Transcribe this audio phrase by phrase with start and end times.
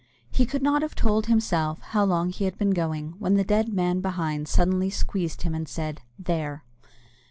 [0.31, 3.71] He could not have told, himself, how long he had been going, when the dead
[3.71, 6.63] man behind suddenly squeezed him, and said, "There!"